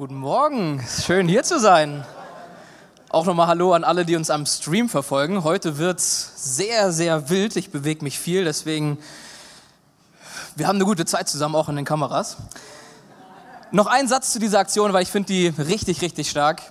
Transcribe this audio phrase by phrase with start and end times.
[0.00, 2.06] Guten Morgen, schön hier zu sein.
[3.10, 5.44] Auch nochmal Hallo an alle, die uns am Stream verfolgen.
[5.44, 7.54] Heute wird es sehr, sehr wild.
[7.56, 8.96] Ich bewege mich viel, deswegen,
[10.56, 12.38] wir haben eine gute Zeit zusammen, auch in den Kameras.
[13.72, 16.62] Noch ein Satz zu dieser Aktion, weil ich finde die richtig, richtig stark.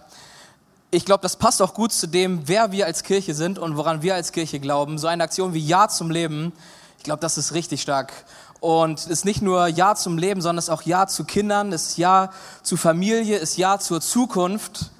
[0.89, 4.01] Ich glaube, das passt auch gut zu dem, wer wir als Kirche sind und woran
[4.01, 4.97] wir als Kirche glauben.
[4.97, 6.51] So eine Aktion wie Ja zum Leben,
[6.97, 8.11] ich glaube, das ist richtig stark.
[8.59, 12.31] Und ist nicht nur Ja zum Leben, sondern ist auch Ja zu Kindern, ist Ja
[12.61, 14.91] zu Familie, ist Ja zur Zukunft.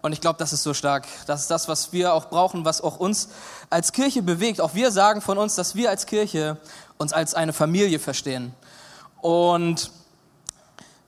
[0.00, 1.06] Und ich glaube, das ist so stark.
[1.26, 3.28] Das ist das, was wir auch brauchen, was auch uns
[3.70, 4.60] als Kirche bewegt.
[4.60, 6.56] Auch wir sagen von uns, dass wir als Kirche
[6.98, 8.54] uns als eine Familie verstehen.
[9.20, 9.92] Und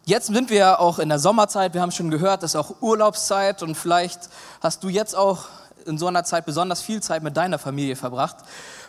[0.04, 1.74] jetzt sind wir auch in der Sommerzeit.
[1.74, 3.62] Wir haben schon gehört, das ist auch Urlaubszeit.
[3.62, 4.28] Und vielleicht
[4.62, 5.46] hast du jetzt auch
[5.86, 8.36] in so einer Zeit besonders viel Zeit mit deiner Familie verbracht.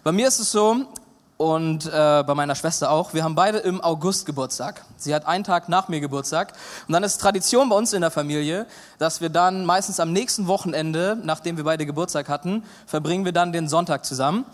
[0.03, 0.85] Bei mir ist es so,
[1.37, 3.13] und äh, bei meiner Schwester auch.
[3.13, 4.85] Wir haben beide im August Geburtstag.
[4.97, 6.53] Sie hat einen Tag nach mir Geburtstag.
[6.87, 8.65] Und dann ist Tradition bei uns in der Familie,
[8.99, 13.51] dass wir dann meistens am nächsten Wochenende, nachdem wir beide Geburtstag hatten, verbringen wir dann
[13.51, 14.45] den Sonntag zusammen.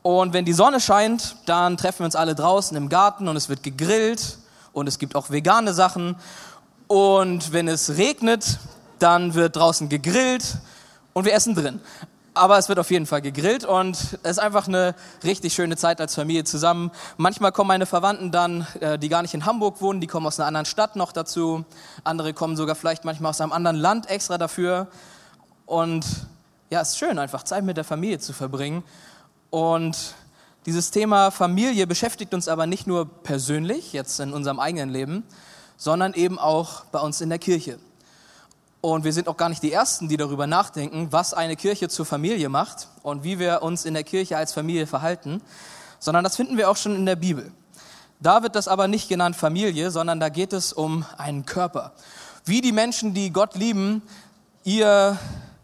[0.00, 3.48] Und wenn die Sonne scheint, dann treffen wir uns alle draußen im Garten und es
[3.48, 4.38] wird gegrillt
[4.72, 6.16] und es gibt auch vegane Sachen.
[6.86, 8.58] Und wenn es regnet,
[8.98, 10.56] dann wird draußen gegrillt
[11.12, 11.80] und wir essen drin
[12.34, 16.00] aber es wird auf jeden Fall gegrillt und es ist einfach eine richtig schöne Zeit
[16.00, 16.90] als Familie zusammen.
[17.16, 20.40] Manchmal kommen meine Verwandten dann, äh, die gar nicht in Hamburg wohnen, die kommen aus
[20.40, 21.64] einer anderen Stadt noch dazu.
[22.02, 24.88] Andere kommen sogar vielleicht manchmal aus einem anderen Land extra dafür.
[25.64, 26.04] Und
[26.70, 28.82] ja, es ist schön, einfach Zeit mit der Familie zu verbringen.
[29.50, 29.96] Und
[30.66, 35.22] dieses Thema Familie beschäftigt uns aber nicht nur persönlich, jetzt in unserem eigenen Leben,
[35.76, 37.78] sondern eben auch bei uns in der Kirche.
[38.84, 42.04] Und wir sind auch gar nicht die Ersten, die darüber nachdenken, was eine Kirche zur
[42.04, 45.40] Familie macht und wie wir uns in der Kirche als Familie verhalten,
[45.98, 47.50] sondern das finden wir auch schon in der Bibel.
[48.20, 51.94] Da wird das aber nicht genannt Familie, sondern da geht es um einen Körper.
[52.44, 54.02] Wie die Menschen, die Gott lieben,
[54.64, 55.16] ihr,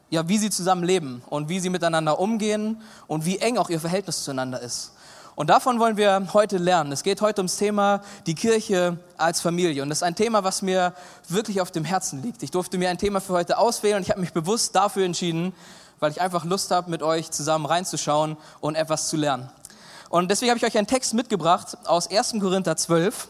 [0.08, 3.80] ja, wie sie zusammen leben und wie sie miteinander umgehen und wie eng auch ihr
[3.80, 4.92] Verhältnis zueinander ist.
[5.40, 6.92] Und davon wollen wir heute lernen.
[6.92, 9.82] Es geht heute ums Thema die Kirche als Familie.
[9.82, 10.92] Und das ist ein Thema, was mir
[11.28, 12.42] wirklich auf dem Herzen liegt.
[12.42, 15.54] Ich durfte mir ein Thema für heute auswählen und ich habe mich bewusst dafür entschieden,
[15.98, 19.48] weil ich einfach Lust habe, mit euch zusammen reinzuschauen und etwas zu lernen.
[20.10, 22.34] Und deswegen habe ich euch einen Text mitgebracht aus 1.
[22.38, 23.28] Korinther 12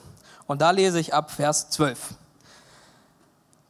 [0.49, 2.15] und da lese ich ab Vers 12.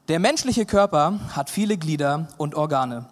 [0.09, 3.05] Der menschliche Körper hat viele Glieder und Organe,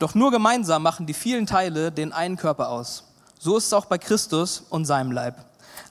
[0.00, 3.04] doch nur gemeinsam machen die vielen Teile den einen Körper aus.
[3.44, 5.34] So ist es auch bei Christus und seinem Leib.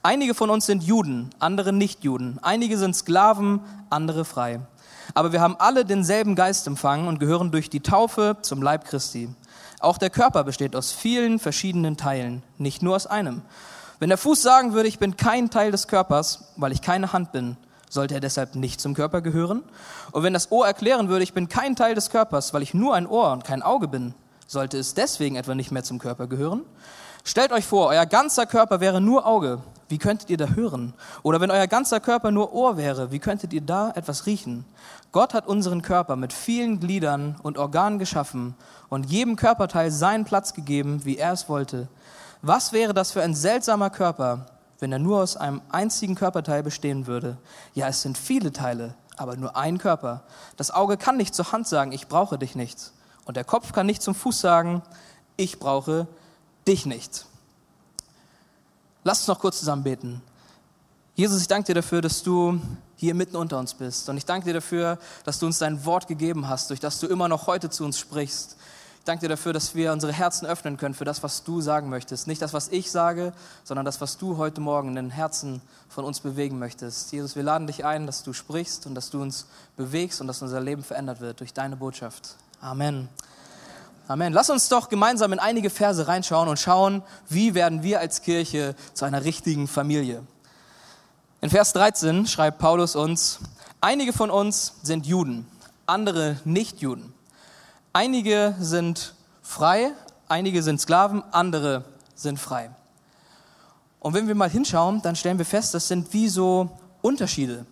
[0.02, 2.38] Einige von uns sind Juden, andere nicht Juden.
[2.40, 4.60] Einige sind Sklaven, andere frei.
[5.12, 9.28] Aber wir haben alle denselben Geist empfangen und gehören durch die Taufe zum Leib Christi.
[9.80, 13.42] Auch der Körper besteht aus vielen verschiedenen Teilen, nicht nur aus einem.
[13.98, 17.32] Wenn der Fuß sagen würde, ich bin kein Teil des Körpers, weil ich keine Hand
[17.32, 17.58] bin,
[17.90, 19.62] sollte er deshalb nicht zum Körper gehören?
[20.12, 22.94] Und wenn das Ohr erklären würde, ich bin kein Teil des Körpers, weil ich nur
[22.94, 24.14] ein Ohr und kein Auge bin,
[24.46, 26.62] sollte es deswegen etwa nicht mehr zum Körper gehören?
[27.24, 29.60] Stellt euch vor, euer ganzer Körper wäre nur Auge.
[29.88, 30.92] Wie könntet ihr da hören?
[31.22, 34.64] Oder wenn euer ganzer Körper nur Ohr wäre, wie könntet ihr da etwas riechen?
[35.12, 38.56] Gott hat unseren Körper mit vielen Gliedern und Organen geschaffen
[38.88, 41.86] und jedem Körperteil seinen Platz gegeben, wie er es wollte.
[42.40, 44.46] Was wäre das für ein seltsamer Körper,
[44.80, 47.36] wenn er nur aus einem einzigen Körperteil bestehen würde?
[47.74, 50.24] Ja, es sind viele Teile, aber nur ein Körper.
[50.56, 52.90] Das Auge kann nicht zur Hand sagen, ich brauche dich nicht.
[53.26, 54.82] Und der Kopf kann nicht zum Fuß sagen,
[55.36, 56.21] ich brauche dich
[56.66, 57.26] dich nicht.
[59.04, 60.22] Lass uns noch kurz zusammen beten.
[61.14, 62.60] Jesus, ich danke dir dafür, dass du
[62.96, 64.08] hier mitten unter uns bist.
[64.08, 67.06] Und ich danke dir dafür, dass du uns dein Wort gegeben hast, durch das du
[67.06, 68.56] immer noch heute zu uns sprichst.
[69.00, 71.90] Ich danke dir dafür, dass wir unsere Herzen öffnen können für das, was du sagen
[71.90, 72.28] möchtest.
[72.28, 73.32] Nicht das, was ich sage,
[73.64, 77.10] sondern das, was du heute Morgen in den Herzen von uns bewegen möchtest.
[77.10, 79.46] Jesus, wir laden dich ein, dass du sprichst und dass du uns
[79.76, 82.36] bewegst und dass unser Leben verändert wird durch deine Botschaft.
[82.60, 83.08] Amen.
[84.08, 84.32] Amen.
[84.32, 88.74] Lass uns doch gemeinsam in einige Verse reinschauen und schauen, wie werden wir als Kirche
[88.94, 90.24] zu einer richtigen Familie.
[91.40, 93.38] In Vers 13 schreibt Paulus uns,
[93.80, 95.46] einige von uns sind Juden,
[95.86, 97.14] andere nicht Juden.
[97.92, 99.92] Einige sind frei,
[100.26, 101.84] einige sind Sklaven, andere
[102.16, 102.70] sind frei.
[104.00, 107.66] Und wenn wir mal hinschauen, dann stellen wir fest, das sind wie so Unterschiede,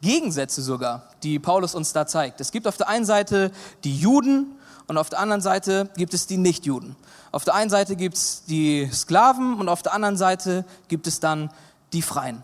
[0.00, 2.40] Gegensätze sogar, die Paulus uns da zeigt.
[2.40, 3.52] Es gibt auf der einen Seite
[3.84, 4.57] die Juden
[4.88, 6.96] und auf der anderen Seite gibt es die Nichtjuden.
[7.30, 11.20] Auf der einen Seite gibt es die Sklaven und auf der anderen Seite gibt es
[11.20, 11.50] dann
[11.92, 12.42] die Freien.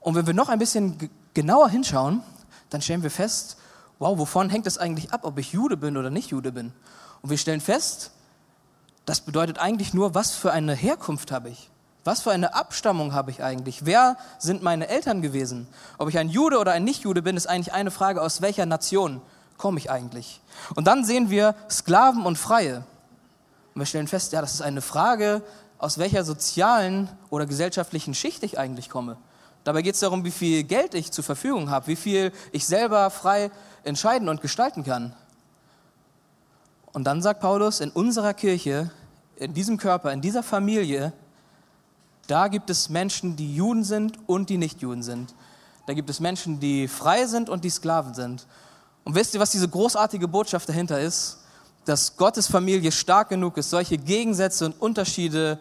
[0.00, 2.22] Und wenn wir noch ein bisschen genauer hinschauen,
[2.70, 3.56] dann stellen wir fest,
[3.98, 6.72] wow, wovon hängt es eigentlich ab, ob ich Jude bin oder nicht Jude bin?
[7.20, 8.12] Und wir stellen fest,
[9.04, 11.70] das bedeutet eigentlich nur, was für eine Herkunft habe ich?
[12.04, 13.84] Was für eine Abstammung habe ich eigentlich?
[13.84, 15.66] Wer sind meine Eltern gewesen?
[15.98, 19.20] Ob ich ein Jude oder ein Nicht-Jude bin, ist eigentlich eine Frage, aus welcher Nation
[19.58, 20.40] komme ich eigentlich?
[20.74, 22.84] Und dann sehen wir Sklaven und Freie.
[23.74, 25.42] Und wir stellen fest, ja, das ist eine Frage,
[25.78, 29.18] aus welcher sozialen oder gesellschaftlichen Schicht ich eigentlich komme.
[29.64, 33.10] Dabei geht es darum, wie viel Geld ich zur Verfügung habe, wie viel ich selber
[33.10, 33.50] frei
[33.82, 35.12] entscheiden und gestalten kann.
[36.92, 38.90] Und dann sagt Paulus, in unserer Kirche,
[39.36, 41.12] in diesem Körper, in dieser Familie,
[42.26, 45.34] da gibt es Menschen, die Juden sind und die nicht Juden sind.
[45.86, 48.46] Da gibt es Menschen, die frei sind und die Sklaven sind.
[49.06, 51.38] Und wisst ihr, was diese großartige Botschaft dahinter ist?
[51.84, 55.60] Dass Gottes Familie stark genug ist, solche Gegensätze und Unterschiede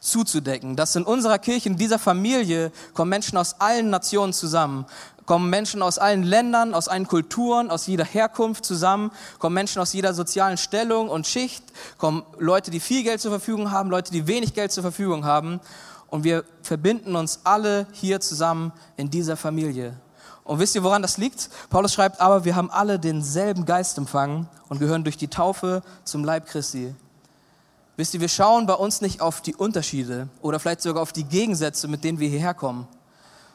[0.00, 0.74] zuzudecken.
[0.74, 4.86] Dass in unserer Kirche, in dieser Familie kommen Menschen aus allen Nationen zusammen,
[5.26, 9.92] kommen Menschen aus allen Ländern, aus allen Kulturen, aus jeder Herkunft zusammen, kommen Menschen aus
[9.92, 11.64] jeder sozialen Stellung und Schicht,
[11.98, 15.60] kommen Leute, die viel Geld zur Verfügung haben, Leute, die wenig Geld zur Verfügung haben
[16.06, 19.94] und wir verbinden uns alle hier zusammen in dieser Familie.
[20.48, 21.50] Und wisst ihr, woran das liegt?
[21.68, 26.24] Paulus schreibt, aber wir haben alle denselben Geist empfangen und gehören durch die Taufe zum
[26.24, 26.94] Leib Christi.
[27.98, 31.24] Wisst ihr, wir schauen bei uns nicht auf die Unterschiede oder vielleicht sogar auf die
[31.24, 32.88] Gegensätze, mit denen wir hierher kommen,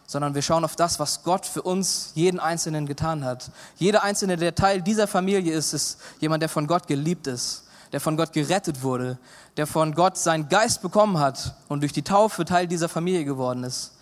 [0.06, 3.50] sondern wir schauen auf das, was Gott für uns, jeden Einzelnen getan hat.
[3.78, 7.64] Jeder Einzelne, der Teil dieser Familie ist, ist jemand, der von Gott geliebt ist
[7.94, 9.20] der von Gott gerettet wurde,
[9.56, 13.64] der von Gott seinen Geist bekommen hat und durch die Taufe Teil dieser Familie geworden
[13.64, 13.93] ist.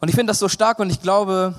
[0.00, 1.54] Und ich finde das so stark und ich glaube,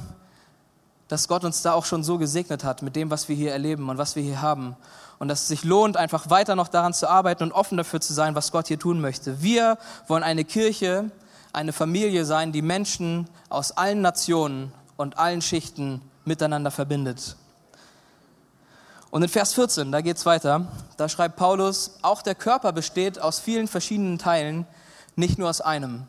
[1.08, 3.90] dass Gott uns da auch schon so gesegnet hat mit dem, was wir hier erleben
[3.90, 4.76] und was wir hier haben.
[5.20, 8.14] Und dass es sich lohnt, einfach weiter noch daran zu arbeiten und offen dafür zu
[8.14, 9.42] sein, was Gott hier tun möchte.
[9.42, 11.10] Wir wollen eine Kirche,
[11.54, 17.36] eine Familie sein, die Menschen aus allen Nationen und allen Schichten miteinander verbindet.
[19.10, 20.68] Und in Vers 14, da geht es weiter,
[20.98, 24.68] da schreibt Paulus, auch der Körper besteht aus vielen verschiedenen Teilen,
[25.16, 26.08] nicht nur aus einem.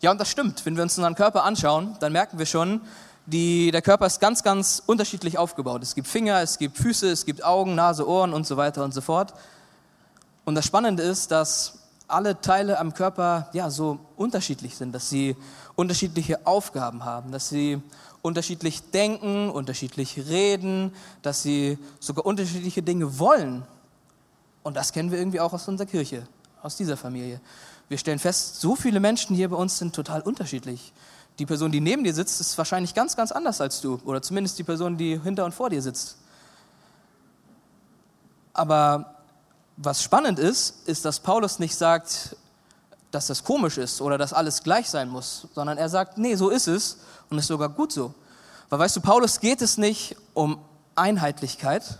[0.00, 0.64] Ja, und das stimmt.
[0.64, 2.80] Wenn wir uns unseren Körper anschauen, dann merken wir schon,
[3.26, 5.82] die, der Körper ist ganz, ganz unterschiedlich aufgebaut.
[5.82, 8.94] Es gibt Finger, es gibt Füße, es gibt Augen, Nase, Ohren und so weiter und
[8.94, 9.34] so fort.
[10.44, 11.74] Und das Spannende ist, dass
[12.06, 15.36] alle Teile am Körper ja so unterschiedlich sind, dass sie
[15.74, 17.82] unterschiedliche Aufgaben haben, dass sie
[18.22, 20.92] unterschiedlich denken, unterschiedlich reden,
[21.22, 23.62] dass sie sogar unterschiedliche Dinge wollen.
[24.62, 26.26] Und das kennen wir irgendwie auch aus unserer Kirche,
[26.62, 27.40] aus dieser Familie.
[27.88, 30.92] Wir stellen fest, so viele Menschen hier bei uns sind total unterschiedlich.
[31.38, 34.00] Die Person, die neben dir sitzt, ist wahrscheinlich ganz, ganz anders als du.
[34.04, 36.16] Oder zumindest die Person, die hinter und vor dir sitzt.
[38.52, 39.14] Aber
[39.76, 42.36] was spannend ist, ist, dass Paulus nicht sagt,
[43.10, 46.50] dass das komisch ist oder dass alles gleich sein muss, sondern er sagt, nee, so
[46.50, 46.98] ist es
[47.30, 48.12] und ist sogar gut so.
[48.68, 50.58] Weil weißt du, Paulus geht es nicht um
[50.94, 51.98] Einheitlichkeit,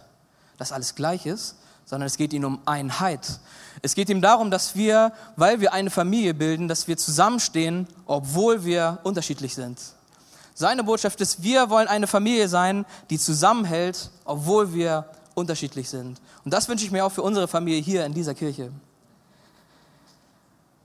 [0.59, 1.55] dass alles gleich ist,
[1.89, 3.41] sondern es geht ihm um Einheit.
[3.81, 8.65] Es geht ihm darum, dass wir, weil wir eine Familie bilden, dass wir zusammenstehen, obwohl
[8.65, 9.81] wir unterschiedlich sind.
[10.55, 16.21] Seine Botschaft ist, wir wollen eine Familie sein, die zusammenhält, obwohl wir unterschiedlich sind.
[16.45, 18.71] Und das wünsche ich mir auch für unsere Familie hier in dieser Kirche.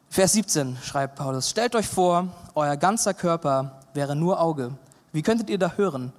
[0.09, 4.71] Vers 17 schreibt Paulus, stellt euch vor, euer ganzer Körper wäre nur Auge.
[5.11, 6.13] Wie könntet ihr da hören?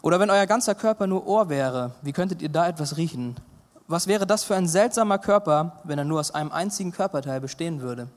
[0.00, 3.36] Oder wenn euer ganzer Körper nur Ohr wäre, wie könntet ihr da etwas riechen?
[3.86, 7.82] Was wäre das für ein seltsamer Körper, wenn er nur aus einem einzigen Körperteil bestehen
[7.82, 8.08] würde?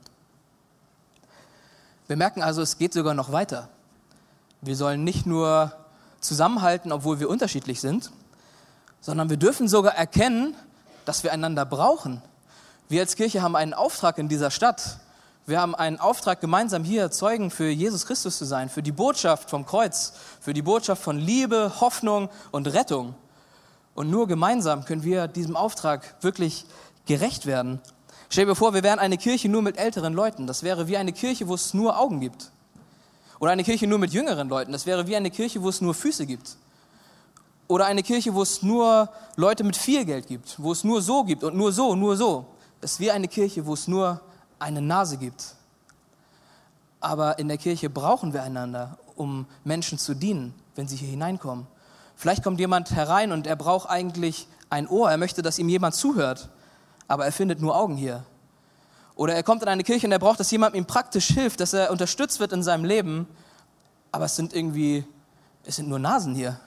[2.06, 3.68] Wir merken also, es geht sogar noch weiter.
[4.62, 5.72] Wir sollen nicht nur
[6.20, 8.10] zusammenhalten, obwohl wir unterschiedlich sind,
[9.02, 10.56] sondern wir dürfen sogar erkennen,
[11.04, 12.22] dass wir einander brauchen.
[12.88, 14.98] Wir als Kirche haben einen Auftrag in dieser Stadt.
[15.44, 19.50] Wir haben einen Auftrag, gemeinsam hier Zeugen für Jesus Christus zu sein, für die Botschaft
[19.50, 23.14] vom Kreuz, für die Botschaft von Liebe, Hoffnung und Rettung.
[23.98, 26.66] Und nur gemeinsam können wir diesem Auftrag wirklich
[27.06, 27.80] gerecht werden.
[28.30, 30.46] Stell dir vor, wir wären eine Kirche nur mit älteren Leuten.
[30.46, 32.52] Das wäre wie eine Kirche, wo es nur Augen gibt.
[33.40, 34.70] Oder eine Kirche nur mit jüngeren Leuten.
[34.70, 36.58] Das wäre wie eine Kirche, wo es nur Füße gibt.
[37.66, 41.24] Oder eine Kirche, wo es nur Leute mit viel Geld gibt, wo es nur so
[41.24, 42.46] gibt und nur so, nur so.
[42.80, 44.20] Das ist wie eine Kirche, wo es nur
[44.60, 45.56] eine Nase gibt.
[47.00, 51.66] Aber in der Kirche brauchen wir einander, um Menschen zu dienen, wenn sie hier hineinkommen.
[52.18, 55.94] Vielleicht kommt jemand herein und er braucht eigentlich ein Ohr, er möchte, dass ihm jemand
[55.94, 56.48] zuhört,
[57.06, 58.24] aber er findet nur Augen hier.
[59.14, 61.72] Oder er kommt in eine Kirche und er braucht, dass jemand ihm praktisch hilft, dass
[61.72, 63.28] er unterstützt wird in seinem Leben,
[64.10, 65.04] aber es sind irgendwie,
[65.64, 66.58] es sind nur Nasen hier.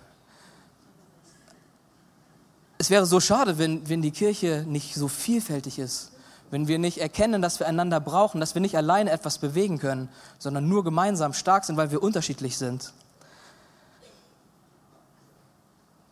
[2.78, 6.12] Es wäre so schade, wenn, wenn die Kirche nicht so vielfältig ist
[6.52, 10.10] wenn wir nicht erkennen, dass wir einander brauchen, dass wir nicht alleine etwas bewegen können,
[10.38, 12.94] sondern nur gemeinsam stark sind, weil wir unterschiedlich sind.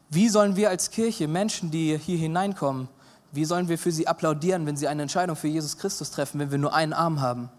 [0.10, 2.88] Wie sollen wir als Kirche Menschen, die hier hineinkommen,
[3.32, 6.50] wie sollen wir für sie applaudieren, wenn sie eine Entscheidung für Jesus Christus treffen, wenn
[6.50, 7.50] wir nur einen Arm haben?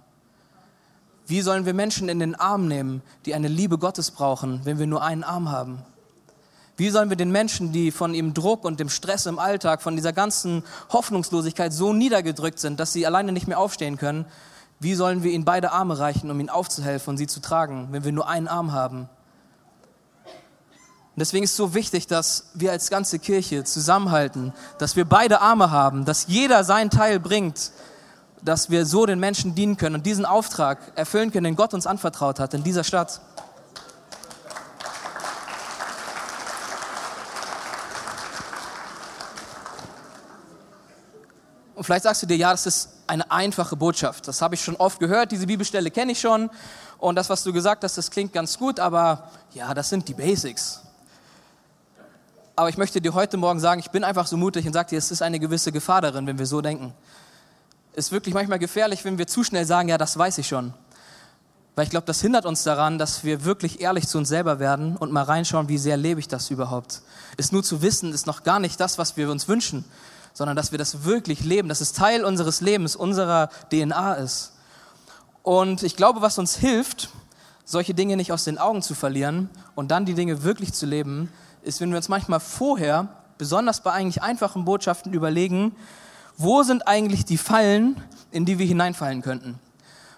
[1.29, 4.89] Wie sollen wir Menschen in den Arm nehmen, die eine Liebe Gottes brauchen, wenn wir
[4.89, 5.83] nur einen Arm haben?
[6.77, 9.95] Wie sollen wir den Menschen, die von dem Druck und dem Stress im Alltag, von
[9.95, 14.25] dieser ganzen Hoffnungslosigkeit so niedergedrückt sind, dass sie alleine nicht mehr aufstehen können,
[14.81, 18.03] wie sollen wir ihnen beide Arme reichen, um ihnen aufzuhelfen und sie zu tragen, wenn
[18.03, 19.09] wir nur einen Arm haben?
[21.17, 25.41] Und deswegen ist es so wichtig, dass wir als ganze Kirche zusammenhalten, dass wir beide
[25.41, 27.73] Arme haben, dass jeder seinen Teil bringt,
[28.43, 31.87] dass wir so den Menschen dienen können und diesen Auftrag erfüllen können, den Gott uns
[31.87, 33.21] anvertraut hat in dieser Stadt.
[41.75, 44.29] Und vielleicht sagst du dir, ja, das ist eine einfache Botschaft.
[44.29, 46.51] Das habe ich schon oft gehört, diese Bibelstelle kenne ich schon.
[46.99, 50.15] Und das, was du gesagt hast, das klingt ganz gut, aber ja, das sind die
[50.15, 50.83] Basics.
[52.61, 54.99] Aber ich möchte dir heute Morgen sagen, ich bin einfach so mutig und sage dir,
[54.99, 56.93] es ist eine gewisse Gefahr darin, wenn wir so denken.
[57.95, 60.75] Es ist wirklich manchmal gefährlich, wenn wir zu schnell sagen, ja, das weiß ich schon.
[61.75, 64.99] Weil ich glaube, das hindert uns daran, dass wir wirklich ehrlich zu uns selber werden
[64.99, 67.01] und mal reinschauen, wie sehr lebe ich das überhaupt.
[67.39, 69.87] Es nur zu wissen, ist noch gar nicht das, was wir uns wünschen
[70.35, 74.53] sondern dass wir das wirklich leben, dass es Teil unseres Lebens, unserer DNA ist.
[75.43, 77.09] Und ich glaube, was uns hilft,
[77.65, 81.31] solche Dinge nicht aus den Augen zu verlieren und dann die Dinge wirklich zu leben,
[81.63, 85.75] ist, wenn wir uns manchmal vorher, besonders bei eigentlich einfachen Botschaften, überlegen,
[86.37, 89.59] wo sind eigentlich die Fallen, in die wir hineinfallen könnten.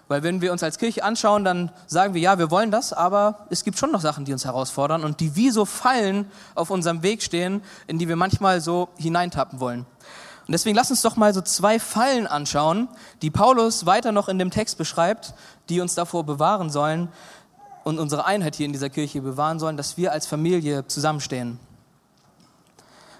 [0.07, 3.47] Weil wenn wir uns als Kirche anschauen, dann sagen wir, ja, wir wollen das, aber
[3.49, 7.01] es gibt schon noch Sachen, die uns herausfordern und die wie so Fallen auf unserem
[7.03, 9.85] Weg stehen, in die wir manchmal so hineintappen wollen.
[10.45, 12.89] Und deswegen lass uns doch mal so zwei Fallen anschauen,
[13.21, 15.33] die Paulus weiter noch in dem Text beschreibt,
[15.69, 17.07] die uns davor bewahren sollen
[17.83, 21.59] und unsere Einheit hier in dieser Kirche bewahren sollen, dass wir als Familie zusammenstehen.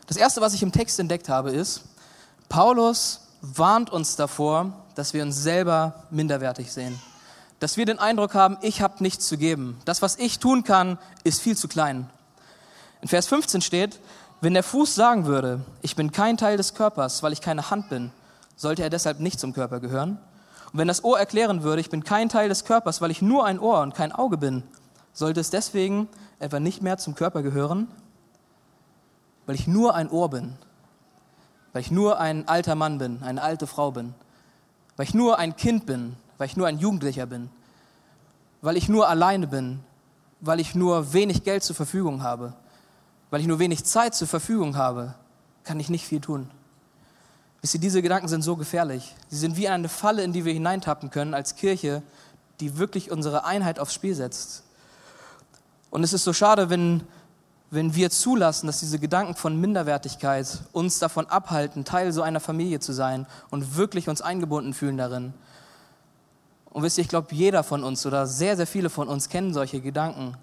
[0.07, 1.83] Das erste, was ich im Text entdeckt habe, ist,
[2.49, 6.99] Paulus warnt uns davor, dass wir uns selber minderwertig sehen.
[7.59, 9.79] Dass wir den Eindruck haben, ich habe nichts zu geben.
[9.85, 12.09] Das, was ich tun kann, ist viel zu klein.
[13.01, 13.99] In Vers 15 steht,
[14.41, 17.89] wenn der Fuß sagen würde, ich bin kein Teil des Körpers, weil ich keine Hand
[17.89, 18.11] bin,
[18.55, 20.19] sollte er deshalb nicht zum Körper gehören?
[20.73, 23.45] Und wenn das Ohr erklären würde, ich bin kein Teil des Körpers, weil ich nur
[23.45, 24.63] ein Ohr und kein Auge bin,
[25.13, 27.87] sollte es deswegen etwa nicht mehr zum Körper gehören?
[29.45, 30.55] Weil ich nur ein Ohr bin,
[31.73, 34.15] weil ich nur ein alter Mann bin, eine alte Frau bin,
[34.97, 37.51] weil ich nur ein Kind bin, weil ich nur ein Jugendlicher bin,
[38.61, 39.79] weil ich nur alleine bin,
[40.41, 42.53] weil ich nur wenig Geld zur Verfügung habe,
[43.29, 45.13] weil ich nur wenig Zeit zur Verfügung habe,
[45.63, 46.49] kann ich nicht viel tun.
[47.63, 49.15] Wisst ihr, diese Gedanken sind so gefährlich.
[49.29, 52.03] Sie sind wie eine Falle, in die wir hineintappen können als Kirche,
[52.59, 54.63] die wirklich unsere Einheit aufs Spiel setzt.
[55.89, 57.01] Und es ist so schade, wenn,
[57.71, 62.79] wenn wir zulassen, dass diese Gedanken von Minderwertigkeit uns davon abhalten, Teil so einer Familie
[62.79, 65.33] zu sein und wirklich uns eingebunden fühlen darin.
[66.69, 69.53] Und wisst ihr, ich glaube, jeder von uns oder sehr, sehr viele von uns kennen
[69.53, 70.37] solche Gedanken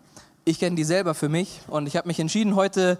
[0.45, 2.99] ich kenne die selber für mich und ich habe mich entschieden, heute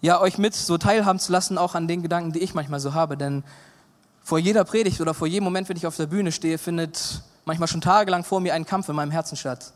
[0.00, 2.94] ja euch mit so teilhaben zu lassen, auch an den Gedanken, die ich manchmal so
[2.94, 3.16] habe.
[3.16, 3.44] Denn
[4.22, 7.68] vor jeder Predigt oder vor jedem Moment, wenn ich auf der Bühne stehe, findet manchmal
[7.68, 9.72] schon tagelang vor mir ein Kampf in meinem Herzen statt.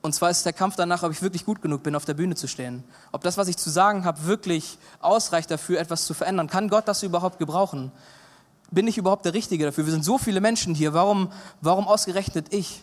[0.00, 2.34] Und zwar ist der Kampf danach, ob ich wirklich gut genug bin, auf der Bühne
[2.36, 2.84] zu stehen.
[3.10, 6.46] Ob das, was ich zu sagen habe, wirklich ausreicht dafür, etwas zu verändern.
[6.46, 7.90] Kann Gott das überhaupt gebrauchen?
[8.70, 9.86] Bin ich überhaupt der Richtige dafür?
[9.86, 10.94] Wir sind so viele Menschen hier.
[10.94, 12.82] Warum, warum ausgerechnet ich?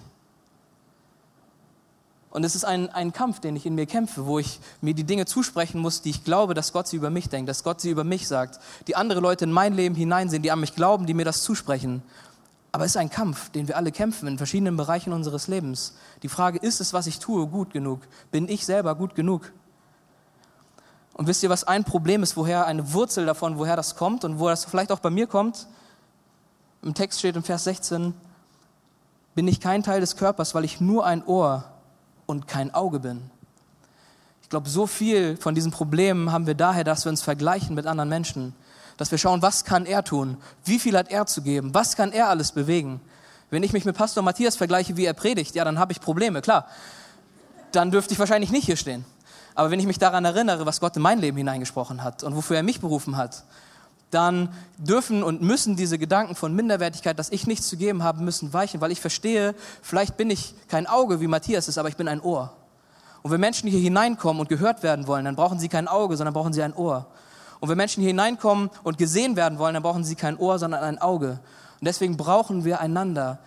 [2.36, 5.06] Und es ist ein, ein Kampf, den ich in mir kämpfe, wo ich mir die
[5.06, 7.90] Dinge zusprechen muss, die ich glaube, dass Gott sie über mich denkt, dass Gott sie
[7.90, 11.14] über mich sagt, die andere Leute in mein Leben hineinsehen, die an mich glauben, die
[11.14, 12.04] mir das zusprechen.
[12.74, 15.94] Aber es ist ein Kampf, den wir alle kämpfen in verschiedenen Bereichen unseres Lebens.
[16.24, 18.02] Die Frage, ist es, was ich tue, gut genug?
[18.32, 19.54] Bin ich selber gut genug?
[21.14, 24.40] Und wisst ihr, was ein Problem ist, woher eine Wurzel davon, woher das kommt und
[24.40, 25.68] wo das vielleicht auch bei mir kommt?
[26.82, 28.14] Im Text steht im Vers 16,
[29.36, 31.72] bin ich kein Teil des Körpers, weil ich nur ein Ohr
[32.26, 33.30] und kein Auge bin.
[34.42, 37.88] Ich glaube, so viel von diesen Problemen haben wir daher, dass wir uns vergleichen mit
[37.88, 38.54] anderen Menschen.
[38.98, 40.38] Dass wir schauen, was kann er tun?
[40.64, 41.74] Wie viel hat er zu geben?
[41.74, 43.02] Was kann er alles bewegen?
[43.50, 46.42] Wenn ich mich mit Pastor Matthias vergleiche, wie er predigt, ja, dann habe ich Probleme,
[46.42, 46.68] klar.
[47.72, 49.04] Dann dürfte ich wahrscheinlich nicht hier stehen.
[49.56, 52.58] Aber wenn ich mich daran erinnere, was Gott in mein Leben hineingesprochen hat und wofür
[52.58, 53.44] er mich berufen hat,
[54.16, 58.54] dann dürfen und müssen diese Gedanken von Minderwertigkeit, dass ich nichts zu geben habe, müssen
[58.54, 62.08] weichen, weil ich verstehe, vielleicht bin ich kein Auge, wie Matthias ist, aber ich bin
[62.08, 62.54] ein Ohr.
[63.22, 66.34] Und wenn Menschen hier hineinkommen und gehört werden wollen, dann brauchen sie kein Auge, sondern
[66.34, 67.08] brauchen sie ein Ohr.
[67.60, 70.84] Und wenn Menschen hier hineinkommen und gesehen werden wollen, dann brauchen sie kein Ohr, sondern
[70.84, 71.40] ein Auge.
[71.80, 73.40] Und deswegen brauchen wir einander.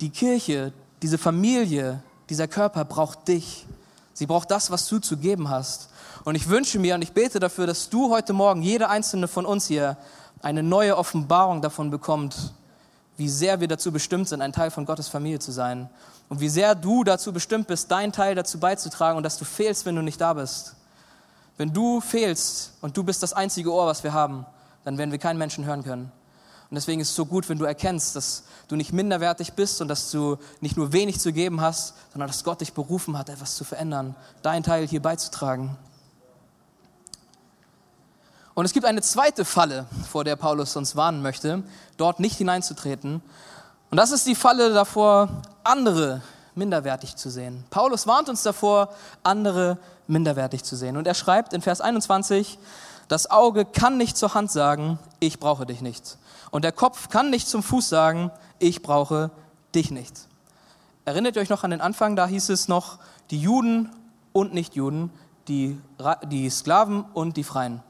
[0.00, 0.72] Die Kirche,
[1.02, 3.66] diese Familie, dieser Körper braucht dich.
[4.12, 5.90] Sie braucht das, was du zu geben hast.
[6.24, 9.46] Und ich wünsche mir und ich bete dafür, dass du heute Morgen, jeder einzelne von
[9.46, 9.96] uns hier,
[10.42, 12.52] eine neue Offenbarung davon bekommt,
[13.16, 15.90] wie sehr wir dazu bestimmt sind, ein Teil von Gottes Familie zu sein.
[16.28, 19.84] Und wie sehr du dazu bestimmt bist, deinen Teil dazu beizutragen und dass du fehlst,
[19.84, 20.76] wenn du nicht da bist.
[21.56, 24.46] Wenn du fehlst und du bist das einzige Ohr, was wir haben,
[24.84, 26.10] dann werden wir keinen Menschen hören können.
[26.70, 29.88] Und deswegen ist es so gut, wenn du erkennst, dass du nicht minderwertig bist und
[29.88, 33.56] dass du nicht nur wenig zu geben hast, sondern dass Gott dich berufen hat, etwas
[33.56, 35.76] zu verändern, deinen Teil hier beizutragen.
[38.60, 41.62] Und es gibt eine zweite Falle, vor der Paulus uns warnen möchte,
[41.96, 43.22] dort nicht hineinzutreten.
[43.90, 45.30] Und das ist die Falle davor,
[45.64, 46.20] andere
[46.54, 47.64] minderwertig zu sehen.
[47.70, 48.90] Paulus warnt uns davor,
[49.22, 50.98] andere minderwertig zu sehen.
[50.98, 52.58] Und er schreibt in Vers 21,
[53.08, 56.18] das Auge kann nicht zur Hand sagen, ich brauche dich nicht.
[56.50, 59.30] Und der Kopf kann nicht zum Fuß sagen, ich brauche
[59.74, 60.28] dich nicht.
[61.06, 62.14] Erinnert ihr euch noch an den Anfang?
[62.14, 62.98] Da hieß es noch,
[63.30, 63.88] die Juden
[64.34, 65.10] und Nichtjuden,
[65.48, 65.80] die,
[66.24, 67.82] die Sklaven und die Freien.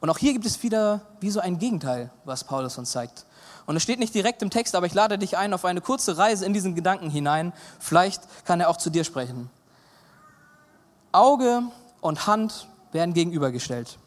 [0.00, 3.26] Und auch hier gibt es wieder wie so ein Gegenteil, was Paulus uns zeigt.
[3.66, 6.16] Und es steht nicht direkt im Text, aber ich lade dich ein auf eine kurze
[6.16, 7.52] Reise in diesen Gedanken hinein.
[7.78, 9.50] Vielleicht kann er auch zu dir sprechen.
[11.12, 11.62] Auge
[12.00, 13.98] und Hand werden gegenübergestellt.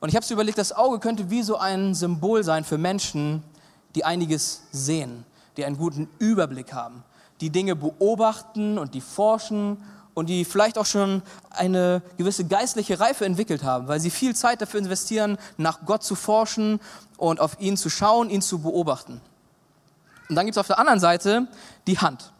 [0.00, 3.44] Und ich habe es überlegt, das Auge könnte wie so ein Symbol sein für Menschen,
[3.94, 5.24] die einiges sehen,
[5.56, 7.04] die einen guten Überblick haben,
[7.40, 9.76] die Dinge beobachten und die forschen
[10.14, 14.60] und die vielleicht auch schon eine gewisse geistliche Reife entwickelt haben, weil sie viel Zeit
[14.60, 16.80] dafür investieren, nach Gott zu forschen
[17.16, 19.20] und auf ihn zu schauen, ihn zu beobachten.
[20.28, 21.46] Und dann gibt es auf der anderen Seite
[21.86, 22.32] die Hand.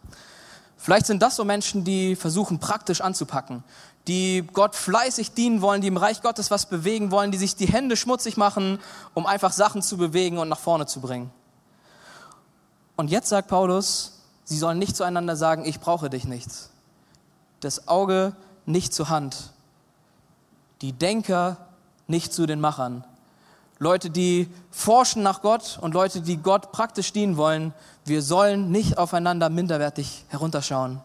[0.77, 3.63] Vielleicht sind das so Menschen, die versuchen praktisch anzupacken,
[4.07, 7.67] die Gott fleißig dienen wollen, die im Reich Gottes was bewegen wollen, die sich die
[7.67, 8.79] Hände schmutzig machen,
[9.13, 11.31] um einfach Sachen zu bewegen und nach vorne zu bringen.
[12.95, 16.49] Und jetzt sagt Paulus, sie sollen nicht zueinander sagen, ich brauche dich nicht.
[17.63, 19.51] Das Auge nicht zur Hand.
[20.81, 21.55] Die Denker
[22.07, 23.05] nicht zu den Machern.
[23.79, 28.97] Leute, die forschen nach Gott und Leute, die Gott praktisch dienen wollen, wir sollen nicht
[28.97, 30.99] aufeinander minderwertig herunterschauen.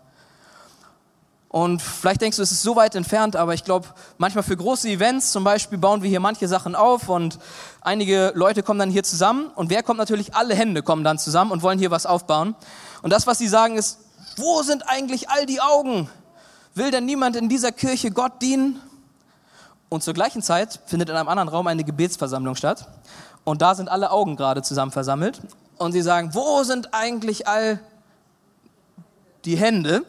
[1.49, 3.87] Und vielleicht denkst du, es ist so weit entfernt, aber ich glaube,
[4.19, 7.39] manchmal für große Events zum Beispiel bauen wir hier manche Sachen auf und
[7.83, 10.35] einige Leute kommen dann hier zusammen und wer kommt natürlich?
[10.35, 12.57] Alle Hände kommen dann zusammen und wollen hier was aufbauen.
[13.03, 14.01] Und das, was sie sagen, ist,
[14.37, 16.11] wo sind eigentlich all die Augen?
[16.79, 18.81] Will denn niemand in dieser Kirche Gott dienen?
[19.89, 22.89] Und zur gleichen Zeit findet in einem anderen Raum eine Gebetsversammlung statt.
[23.45, 25.41] Und da sind alle Augen gerade zusammen versammelt.
[25.77, 27.81] Und sie sagen, wo sind eigentlich all
[29.45, 30.05] die Hände?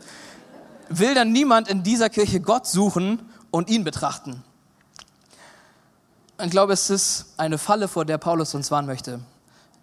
[0.89, 3.19] will dann niemand in dieser Kirche Gott suchen
[3.51, 4.43] und ihn betrachten.
[6.43, 9.19] Ich glaube, es ist eine Falle, vor der Paulus uns warnen möchte,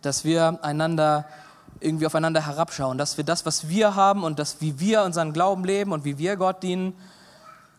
[0.02, 1.26] dass wir einander
[1.80, 5.64] irgendwie aufeinander herabschauen, dass wir das, was wir haben und das, wie wir unseren Glauben
[5.64, 6.94] leben und wie wir Gott dienen,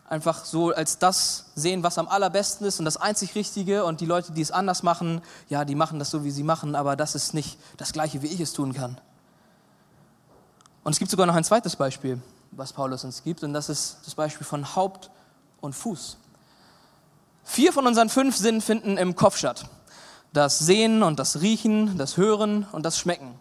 [0.08, 4.06] einfach so als das sehen, was am allerbesten ist und das einzig Richtige und die
[4.06, 7.14] Leute, die es anders machen, ja, die machen das so, wie sie machen, aber das
[7.14, 8.98] ist nicht das Gleiche, wie ich es tun kann.
[10.84, 12.22] Und es gibt sogar noch ein zweites Beispiel
[12.58, 15.10] was Paulus uns gibt, und das ist das Beispiel von Haupt
[15.60, 16.16] und Fuß.
[17.44, 19.66] Vier von unseren fünf Sinnen finden im Kopf statt.
[20.32, 23.34] Das Sehen und das Riechen, das Hören und das Schmecken.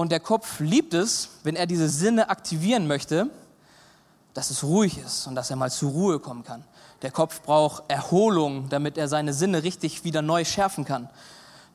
[0.00, 3.28] Und der Kopf liebt es, wenn er diese Sinne aktivieren möchte,
[4.32, 6.64] dass es ruhig ist und dass er mal zur Ruhe kommen kann.
[7.02, 11.10] Der Kopf braucht Erholung, damit er seine Sinne richtig wieder neu schärfen kann.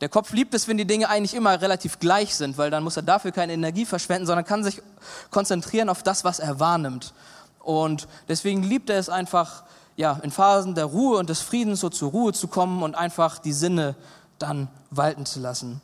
[0.02, 2.98] Der Kopf liebt es, wenn die Dinge eigentlich immer relativ gleich sind, weil dann muss
[2.98, 4.82] er dafür keine Energie verschwenden, sondern kann sich
[5.30, 7.14] konzentrieren auf das, was er wahrnimmt.
[7.60, 9.66] Und deswegen liebt er es einfach,
[9.98, 13.38] ja, in Phasen der Ruhe und des Friedens so zur Ruhe zu kommen und einfach
[13.38, 13.94] die Sinne
[14.40, 15.80] dann walten zu lassen.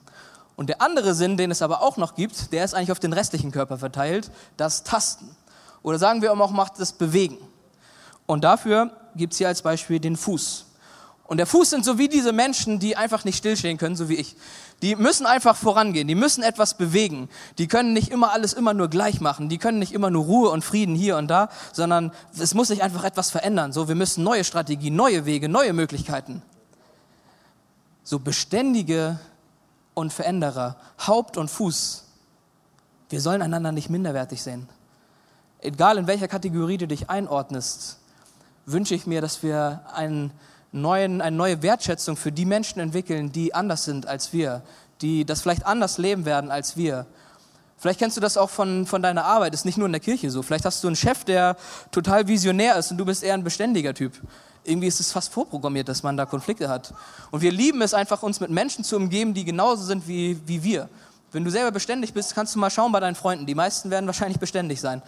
[0.62, 3.14] Und der andere Sinn, den es aber auch noch gibt, der ist eigentlich auf den
[3.14, 5.36] restlichen Körper verteilt, das Tasten.
[5.82, 7.40] Oder sagen wir auch, macht das Bewegen.
[8.28, 10.68] Und dafür gibt es hier als Beispiel den Fuß.
[11.24, 14.18] Und der Fuß sind so wie diese Menschen, die einfach nicht stillstehen können, so wie
[14.18, 14.36] ich.
[14.84, 17.28] Die müssen einfach vorangehen, die müssen etwas bewegen.
[17.58, 20.52] Die können nicht immer alles immer nur gleich machen, die können nicht immer nur Ruhe
[20.52, 23.74] und Frieden hier und da, sondern es muss sich einfach etwas verändern.
[23.74, 26.44] So, wir müssen neue Strategien, neue Wege, neue Möglichkeiten.
[28.04, 29.20] So beständige
[29.94, 32.06] und Veränderer, Haupt und Fuß.
[33.10, 34.70] Wir sollen einander nicht minderwertig sehen.
[35.60, 38.00] Egal in welcher Kategorie du dich einordnest,
[38.66, 40.32] wünsche ich mir, dass wir einen
[40.72, 44.64] neuen, eine neue Wertschätzung für die Menschen entwickeln, die anders sind als wir,
[45.02, 47.06] die das vielleicht anders leben werden als wir.
[47.78, 50.30] Vielleicht kennst du das auch von, von deiner Arbeit, ist nicht nur in der Kirche
[50.30, 50.44] so.
[50.44, 51.58] Vielleicht hast du einen Chef, der
[51.92, 54.14] total visionär ist und du bist eher ein beständiger Typ.
[54.64, 56.94] Irgendwie ist es fast vorprogrammiert, dass man da Konflikte hat.
[57.32, 60.64] Und wir lieben es einfach, uns mit Menschen zu umgeben, die genauso sind wie, wie
[60.64, 60.90] wir.
[61.32, 63.46] Wenn du selber beständig bist, kannst du mal schauen bei deinen Freunden.
[63.46, 65.02] Die meisten werden wahrscheinlich beständig sein.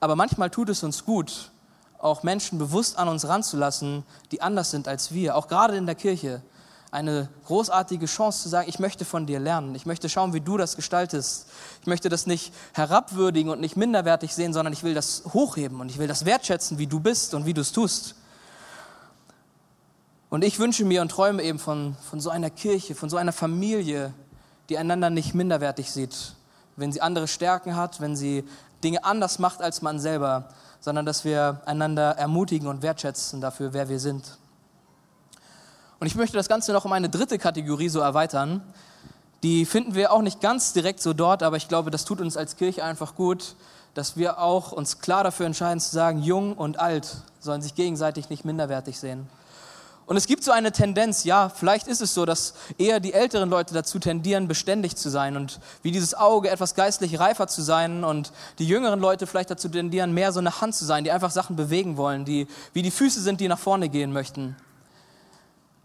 [0.00, 1.50] Aber manchmal tut es uns gut,
[1.98, 5.94] auch Menschen bewusst an uns ranzulassen, die anders sind als wir, auch gerade in der
[5.94, 6.42] Kirche.
[6.90, 9.74] eine großartige Chance zu sagen, ich möchte von dir lernen.
[9.74, 11.46] Ich möchte schauen, wie du das gestaltest.
[11.82, 15.90] Ich möchte das nicht herabwürdigen und nicht minderwertig sehen, sondern ich will das hochheben und
[15.90, 18.14] ich will das wertschätzen, wie du bist und wie du es tust.
[20.28, 23.32] Und ich wünsche mir und träume eben von, von so einer Kirche, von so einer
[23.32, 24.12] Familie,
[24.68, 26.34] die einander nicht minderwertig sieht,
[26.74, 28.44] wenn sie andere Stärken hat, wenn sie
[28.82, 30.48] Dinge anders macht als man selber,
[30.80, 34.38] sondern dass wir einander ermutigen und wertschätzen dafür, wer wir sind.
[35.98, 38.62] Und ich möchte das Ganze noch um eine dritte Kategorie so erweitern.
[39.42, 42.36] Die finden wir auch nicht ganz direkt so dort, aber ich glaube, das tut uns
[42.36, 43.54] als Kirche einfach gut,
[43.94, 48.28] dass wir auch uns klar dafür entscheiden zu sagen, jung und alt sollen sich gegenseitig
[48.28, 49.26] nicht minderwertig sehen.
[50.06, 53.50] Und es gibt so eine Tendenz, ja, vielleicht ist es so, dass eher die älteren
[53.50, 58.04] Leute dazu tendieren, beständig zu sein und wie dieses Auge etwas geistlich reifer zu sein
[58.04, 61.32] und die jüngeren Leute vielleicht dazu tendieren, mehr so eine Hand zu sein, die einfach
[61.32, 64.54] Sachen bewegen wollen, die wie die Füße sind, die nach vorne gehen möchten.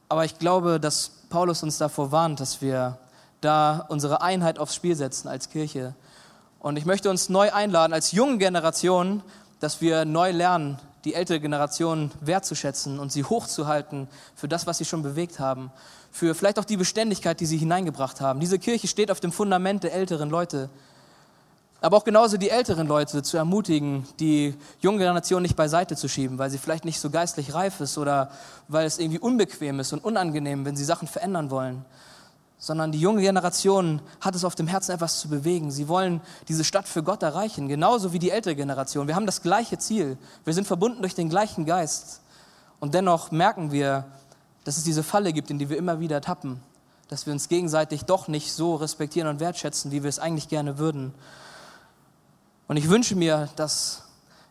[0.08, 3.00] Aber ich glaube, dass Paulus uns davor warnt, dass wir
[3.40, 5.96] da unsere Einheit aufs Spiel setzen als Kirche.
[6.60, 9.24] Und ich möchte uns neu einladen, als junge Generation,
[9.60, 14.86] dass wir neu lernen, die ältere Generation wertzuschätzen und sie hochzuhalten für das, was sie
[14.86, 15.72] schon bewegt haben,
[16.12, 18.40] für vielleicht auch die Beständigkeit, die sie hineingebracht haben.
[18.40, 20.70] Diese Kirche steht auf dem Fundament der älteren Leute.
[21.84, 26.38] Aber auch genauso die älteren Leute zu ermutigen, die junge Generation nicht beiseite zu schieben,
[26.38, 28.30] weil sie vielleicht nicht so geistlich reif ist oder
[28.68, 31.84] weil es irgendwie unbequem ist und unangenehm, wenn sie Sachen verändern wollen,
[32.62, 35.72] sondern die junge Generation hat es auf dem Herzen, etwas zu bewegen.
[35.72, 39.08] Sie wollen diese Stadt für Gott erreichen, genauso wie die ältere Generation.
[39.08, 40.16] Wir haben das gleiche Ziel.
[40.46, 42.22] Wir sind verbunden durch den gleichen Geist.
[42.80, 44.06] Und dennoch merken wir,
[44.64, 46.62] dass es diese Falle gibt, in die wir immer wieder tappen,
[47.08, 50.78] dass wir uns gegenseitig doch nicht so respektieren und wertschätzen, wie wir es eigentlich gerne
[50.78, 51.16] würden.
[52.68, 54.04] Und ich wünsche mir, dass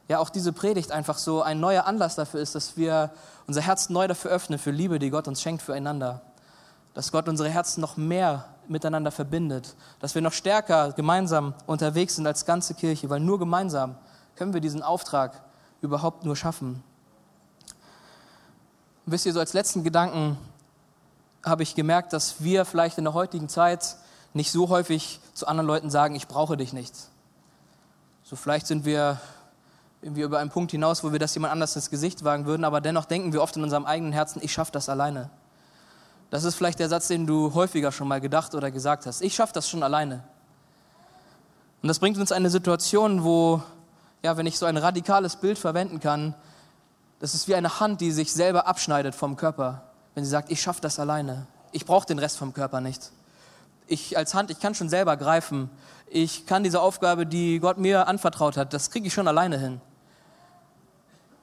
[0.09, 3.11] ja auch diese Predigt einfach so ein neuer Anlass dafür ist, dass wir
[3.47, 6.23] unser Herz neu dafür öffnen, für Liebe, die Gott uns schenkt füreinander
[6.95, 12.27] dass Gott unsere Herzen noch mehr miteinander verbindet, dass wir noch stärker gemeinsam unterwegs sind
[12.27, 13.97] als ganze Kirche, weil nur gemeinsam
[14.37, 15.43] können wir diesen Auftrag
[15.83, 16.83] überhaupt nur schaffen.
[19.07, 20.39] Und wisst ihr, so als letzten Gedanken
[21.45, 23.97] habe ich gemerkt, dass wir vielleicht in der heutigen Zeit
[24.35, 26.95] nicht so häufig zu anderen Leuten sagen, ich brauche dich nicht.
[28.23, 29.19] So vielleicht sind wir
[30.03, 32.81] irgendwie über einen Punkt hinaus, wo wir das jemand anders ins Gesicht wagen würden, aber
[32.81, 35.31] dennoch denken wir oft in unserem eigenen Herzen, ich schaffe das alleine.
[36.31, 39.21] Das ist vielleicht der Satz, den du häufiger schon mal gedacht oder gesagt hast.
[39.21, 40.23] Ich schaffe das schon alleine.
[41.83, 43.63] Und das bringt uns eine Situation, wo,
[44.23, 46.35] ja, wenn ich so ein radikales Bild verwenden kann,
[47.19, 49.83] das ist wie eine Hand, die sich selber abschneidet vom Körper,
[50.15, 51.47] wenn sie sagt, ich schaffe das alleine.
[51.73, 53.11] Ich brauche den Rest vom Körper nicht.
[53.89, 55.69] Ich als Hand, ich kann schon selber greifen.
[56.07, 59.81] Ich kann diese Aufgabe, die Gott mir anvertraut hat, das kriege ich schon alleine hin.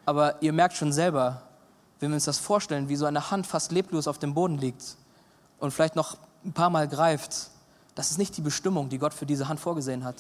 [0.06, 1.42] Aber ihr merkt schon selber,
[2.00, 4.98] wenn wir uns das vorstellen, wie so eine Hand fast leblos auf dem Boden liegt
[5.60, 7.50] und vielleicht noch ein paar Mal greift,
[7.96, 10.16] das ist nicht die Bestimmung, die Gott für diese Hand vorgesehen hat.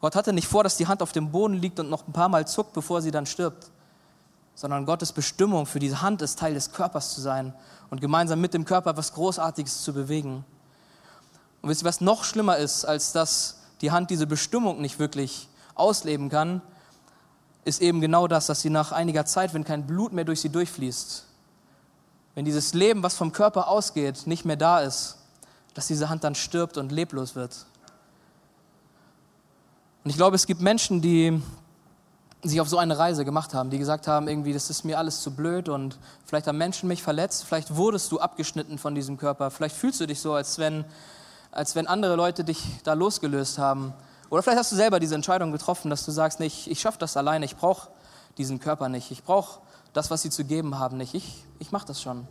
[0.00, 2.28] Gott hatte nicht vor, dass die Hand auf dem Boden liegt und noch ein paar
[2.28, 3.70] Mal zuckt, bevor sie dann stirbt,
[4.54, 7.54] sondern Gottes Bestimmung für diese Hand ist, Teil des Körpers zu sein
[7.90, 10.44] und gemeinsam mit dem Körper was Großartiges zu bewegen.
[11.62, 15.48] Und wisst ihr, was noch schlimmer ist, als dass die Hand diese Bestimmung nicht wirklich
[15.74, 16.62] ausleben kann,
[17.64, 20.48] ist eben genau das, dass sie nach einiger Zeit, wenn kein Blut mehr durch sie
[20.48, 21.24] durchfließt,
[22.34, 25.16] wenn dieses Leben, was vom Körper ausgeht, nicht mehr da ist,
[25.74, 27.66] dass diese Hand dann stirbt und leblos wird.
[30.04, 31.42] Und ich glaube, es gibt Menschen, die
[32.42, 35.20] sich auf so eine Reise gemacht haben, die gesagt haben, irgendwie, das ist mir alles
[35.20, 39.50] zu blöd und vielleicht haben Menschen mich verletzt, vielleicht wurdest du abgeschnitten von diesem Körper,
[39.50, 40.86] vielleicht fühlst du dich so, als wenn,
[41.52, 43.92] als wenn andere Leute dich da losgelöst haben.
[44.30, 46.98] Oder vielleicht hast du selber diese Entscheidung getroffen, dass du sagst, nee, ich, ich schaffe
[46.98, 47.90] das alleine, ich brauche
[48.38, 49.60] diesen Körper nicht, ich brauche
[49.92, 51.14] das, was sie zu geben haben, nicht.
[51.14, 52.28] Ich, ich mache das schon.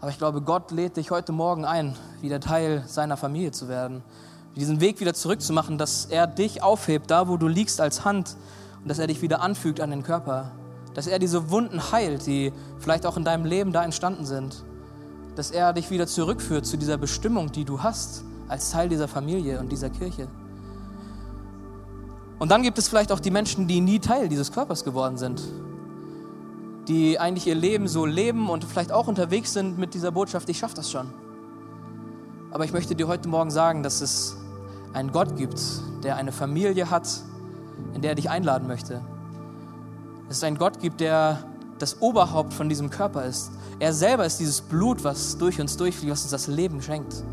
[0.00, 4.02] Aber ich glaube, Gott lädt dich heute Morgen ein, wieder Teil seiner Familie zu werden,
[4.54, 8.36] diesen Weg wieder zurückzumachen, dass er dich aufhebt, da wo du liegst als Hand.
[8.82, 10.50] Und dass er dich wieder anfügt an den Körper,
[10.94, 14.64] dass er diese Wunden heilt, die vielleicht auch in deinem Leben da entstanden sind,
[15.36, 19.58] dass er dich wieder zurückführt zu dieser Bestimmung, die du hast als Teil dieser Familie
[19.58, 20.28] und dieser Kirche.
[22.38, 25.42] Und dann gibt es vielleicht auch die Menschen, die nie Teil dieses Körpers geworden sind,
[26.86, 30.58] die eigentlich ihr Leben so leben und vielleicht auch unterwegs sind mit dieser Botschaft, ich
[30.58, 31.06] schaffe das schon.
[32.50, 34.36] Aber ich möchte dir heute Morgen sagen, dass es
[34.92, 35.58] einen Gott gibt,
[36.04, 37.08] der eine Familie hat,
[37.94, 39.00] in der er dich einladen möchte.
[40.28, 41.38] Dass es einen Gott gibt, der
[41.78, 43.50] das Oberhaupt von diesem Körper ist.
[43.78, 47.24] Er selber ist dieses Blut, was durch uns durchfließt, was uns das Leben schenkt.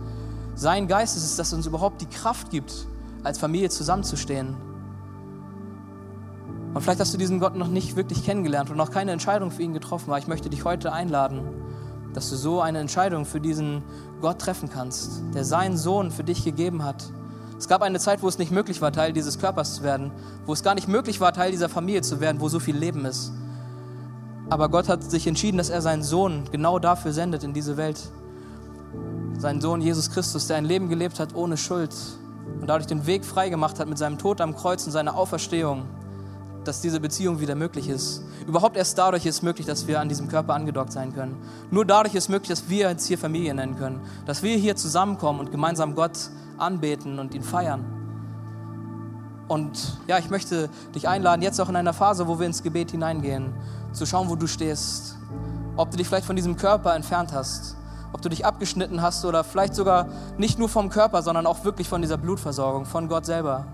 [0.60, 2.86] Sein Geist ist es, das uns überhaupt die Kraft gibt,
[3.24, 4.58] als Familie zusammenzustehen.
[6.74, 9.63] Und vielleicht hast du diesen Gott noch nicht wirklich kennengelernt und noch keine Entscheidung für
[9.63, 11.43] ihn getroffen, aber ich möchte dich heute einladen,
[12.13, 13.84] dass du so eine Entscheidung für diesen
[14.19, 17.06] Gott treffen kannst, der seinen Sohn für dich gegeben hat.
[17.58, 20.12] Es gab eine Zeit, wo es nicht möglich war, Teil dieses Körpers zu werden,
[20.45, 23.06] wo es gar nicht möglich war, Teil dieser Familie zu werden, wo so viel Leben
[23.06, 23.32] ist.
[24.50, 28.12] Aber Gott hat sich entschieden, dass er seinen Sohn genau dafür sendet in diese Welt.
[29.39, 31.95] Seinen Sohn Jesus Christus, der ein Leben gelebt hat ohne Schuld
[32.62, 35.88] und dadurch den Weg freigemacht hat mit seinem Tod am Kreuz und seiner Auferstehung
[36.63, 38.23] dass diese Beziehung wieder möglich ist.
[38.47, 41.36] Überhaupt erst dadurch ist möglich, dass wir an diesem Körper angedockt sein können.
[41.71, 44.02] Nur dadurch ist möglich, dass wir jetzt hier Familie nennen können.
[44.25, 47.86] Dass wir hier zusammenkommen und gemeinsam Gott anbeten und ihn feiern.
[49.47, 52.91] Und ja, ich möchte dich einladen, jetzt auch in einer Phase, wo wir ins Gebet
[52.91, 53.54] hineingehen,
[53.93, 55.17] zu schauen, wo du stehst.
[55.75, 57.75] Ob du dich vielleicht von diesem Körper entfernt hast.
[58.13, 61.88] Ob du dich abgeschnitten hast oder vielleicht sogar nicht nur vom Körper, sondern auch wirklich
[61.88, 63.67] von dieser Blutversorgung, von Gott selber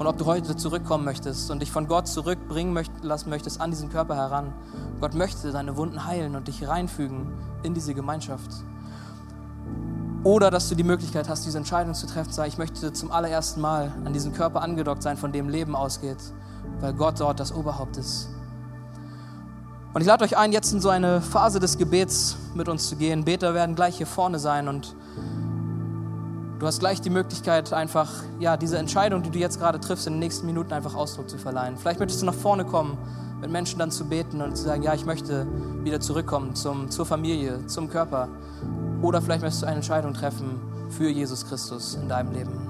[0.00, 3.90] und ob du heute zurückkommen möchtest und dich von Gott zurückbringen lassen möchtest an diesen
[3.90, 4.54] Körper heran.
[4.98, 7.30] Gott möchte deine Wunden heilen und dich reinfügen
[7.62, 8.50] in diese Gemeinschaft.
[10.24, 13.60] Oder dass du die Möglichkeit hast, diese Entscheidung zu treffen, sag ich möchte zum allerersten
[13.60, 16.18] Mal an diesen Körper angedockt sein, von dem Leben ausgeht,
[16.80, 18.30] weil Gott dort das Oberhaupt ist.
[19.92, 22.96] Und ich lade euch ein, jetzt in so eine Phase des Gebets mit uns zu
[22.96, 23.24] gehen.
[23.24, 24.94] Beter werden gleich hier vorne sein und
[26.60, 30.12] Du hast gleich die Möglichkeit, einfach ja, diese Entscheidung, die du jetzt gerade triffst, in
[30.12, 31.78] den nächsten Minuten einfach Ausdruck zu verleihen.
[31.78, 32.98] Vielleicht möchtest du nach vorne kommen,
[33.40, 35.46] mit Menschen dann zu beten und zu sagen, ja, ich möchte
[35.82, 38.28] wieder zurückkommen zum, zur Familie, zum Körper.
[39.00, 42.69] Oder vielleicht möchtest du eine Entscheidung treffen für Jesus Christus in deinem Leben.